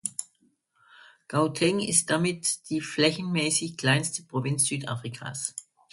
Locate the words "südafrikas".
4.65-5.53